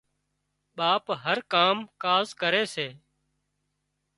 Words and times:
ٻاپ 0.77 1.03
هر 1.23 1.37
ڪام 1.53 1.77
ڪاز 2.03 2.27
ڪري 2.41 2.63
سي 2.73 2.87